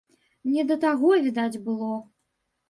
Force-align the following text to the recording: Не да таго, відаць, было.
Не 0.53 0.63
да 0.71 0.77
таго, 0.85 1.11
відаць, 1.27 1.61
было. 1.69 1.91